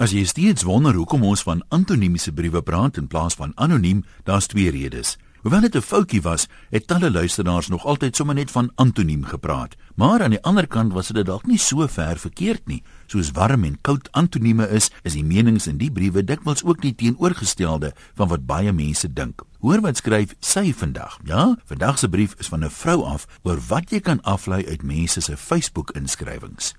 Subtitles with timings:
[0.00, 4.46] As jy steeds wonder hoekom ons van antoniemiese briewe praat in plaas van anoniem, daar's
[4.48, 5.18] twee redes.
[5.42, 9.76] Hoewel dit 'n foutjie was, het talle luisteraars nog altyd sommer net van antoniem gepraat.
[9.94, 12.82] Maar aan die ander kant was dit dalk nie so ver verkeerd nie.
[13.06, 16.94] Soos warm en koud antonieme is, is die menings in die briewe dikwels ook nie
[16.94, 19.42] teenoorgestelde van wat baie mense dink.
[19.58, 21.18] Hoor wat skryf sy vandag.
[21.24, 24.82] Ja, vandag se brief is van 'n vrou af oor wat jy kan aflei uit
[24.82, 26.74] mense se Facebook-inskrywings.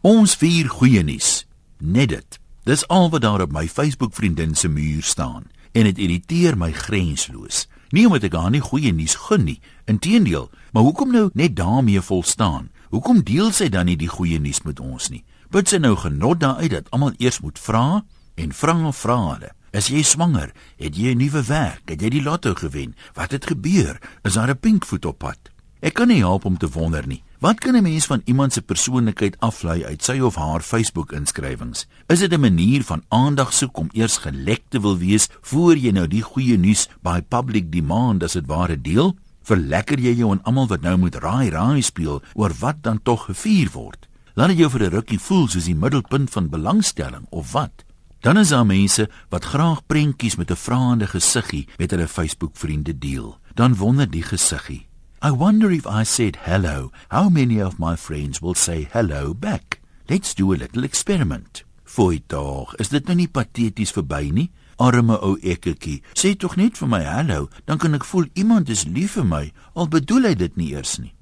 [0.00, 1.46] Ons vier goeie nuus.
[1.78, 2.45] Net dit.
[2.66, 6.72] Dis al wat daar op my Facebook vriendin se muur staan en dit irriteer my
[6.72, 7.68] grensloos.
[7.94, 12.02] Nie omdat ek haar nie goeie nuus gun nie, inteendeel, maar hoekom nou net daarmee
[12.02, 12.72] volstaan?
[12.90, 15.22] Hoekom deel sy dan nie die goeie nuus met ons nie?
[15.54, 18.02] Put sy nou genot daaruit dat almal eers moet vra
[18.34, 19.52] en vra en vra hulle.
[19.70, 20.50] As jy swanger,
[20.82, 22.96] het jy 'n nuwe werk, het jy die lotto gewen?
[23.14, 24.00] Wat het gebeur?
[24.24, 25.38] Is daar 'n pinkvoet op pad?
[25.80, 27.22] Ek kan nie help om te wonder nie.
[27.38, 31.86] Wat kan 'n mens van iemand se persoonlikheid aflei uit sy of haar Facebook-inskrywings?
[32.06, 35.90] Is dit 'n manier van aandag soek om eers gelek te wil wees voor jy
[35.90, 39.16] nou die goeie nuus by public demand as dit ware deel?
[39.42, 43.24] Verlekker jy jou en almal wat nou moet raai raai speel oor wat dan tog
[43.24, 44.08] gevier word?
[44.34, 47.84] Laat dit jou vir 'n rukkie voel soos die middelpunt van belangstelling of wat?
[48.20, 53.38] Dan is daar mense wat graag prentjies met 'n vraende gesiggie met hulle Facebook-vriende deel.
[53.54, 54.86] Dan wonder die gesiggie
[55.22, 59.80] I wonder if I said hello, how many of my friends will say hello back?
[60.10, 61.64] Let's do a little experiment.
[61.86, 64.50] Fooi tog, is dit nou nie pateties verby nie?
[64.76, 68.84] Arme ou ekkertjie, sê tog net vir my hallo, dan kan ek voel iemand is
[68.84, 71.15] lief vir my, al bedoel hy dit nie eers nie.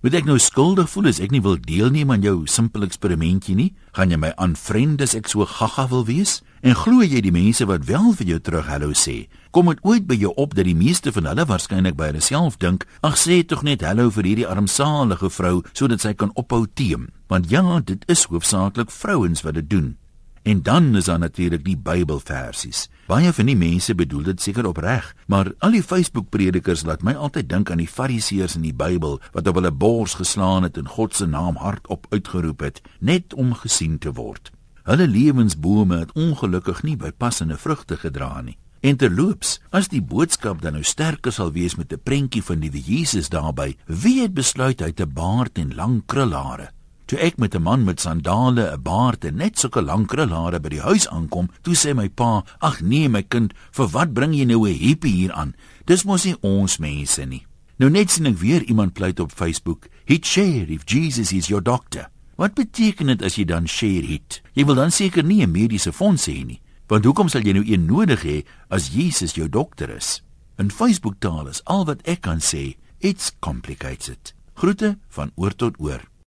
[0.00, 3.66] Moet ek nou skuldig voel as ek nie wil deelneem aan jou simpel eksperimentjie nie?
[3.92, 6.38] Gaan jy my aanvriend as ek so gaga wil wees?
[6.64, 10.08] En glo jy die mense wat wel vir jou terug hallo sê, kom dit ooit
[10.08, 13.42] by jou op dat die meeste van hulle waarskynlik by hulle self dink, ag sê
[13.44, 18.00] tog net hallo vir hierdie armsalige vrou sodat sy kan ophou teem, want ja, dit
[18.08, 19.98] is hoofsaaklik vrouens wat dit doen.
[20.42, 22.88] En dan is daar natuurlik die Bybelversies.
[23.06, 27.48] Baie van die mense bedoel dit seker opreg, maar al die Facebook-predikers laat my altyd
[27.48, 31.14] dink aan die Fariseërs in die Bybel wat op hulle bors geslaan het en God
[31.14, 34.52] se naam hardop uitgeroep het, net om gesien te word.
[34.88, 38.56] Hulle lewensbome het ongelukkig nie bypassende vrugte gedra nie.
[38.80, 42.72] En terloops, as die boodskap dan nou sterker sal wees met 'n prentjie van die
[42.72, 46.70] Jesus daarbey, wie het besluit hy te baard en lang krulhare?
[47.10, 50.68] Toe ek met 'n man met sandale, 'n baard en net sulke lang krulhare by
[50.68, 54.44] die huis aankom, toe sê my pa: "Ag nee my kind, vir wat bring jy
[54.44, 55.54] nou 'n hippie hier aan?
[55.86, 57.46] Dis mos nie ons mense nie."
[57.78, 61.62] Nou net sien ek weer iemand pleit op Facebook: "Hit share if Jesus is your
[61.62, 64.42] doctor." Wat beteken dit as jy dan share hit?
[64.52, 66.60] Jy wil dan seker nie 'n mediese fonds hê nie.
[66.86, 70.22] Want hoekom sal jy nou een nodig hê as Jesus jou dokter is?
[70.58, 74.32] In Facebook taal is al wat ek kan sê, it's complicated.
[74.54, 76.00] Groete van oor tot oor.